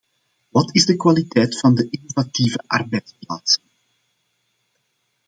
[0.49, 3.63] Wat is de kwaliteit van innovatieve arbeidsplaatsen?